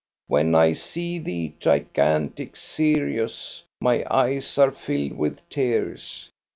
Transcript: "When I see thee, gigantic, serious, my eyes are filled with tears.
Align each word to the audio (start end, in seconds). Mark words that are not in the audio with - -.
"When 0.25 0.55
I 0.55 0.73
see 0.73 1.19
thee, 1.19 1.53
gigantic, 1.59 2.55
serious, 2.55 3.61
my 3.79 4.03
eyes 4.09 4.57
are 4.57 4.71
filled 4.71 5.11
with 5.15 5.47
tears. 5.47 6.31